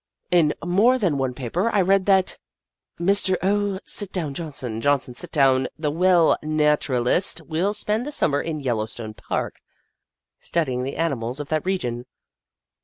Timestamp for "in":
0.31-0.55, 8.41-8.59